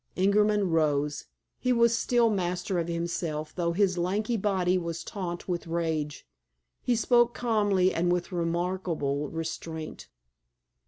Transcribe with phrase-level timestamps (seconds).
[0.15, 1.25] Ingerman rose.
[1.59, 6.27] He was still master of himself, though his lanky body was taut with rage.
[6.81, 10.07] He spoke calmly and with remarkable restraint.